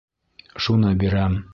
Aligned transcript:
Шуны 0.67 0.95
бирәм. 1.05 1.41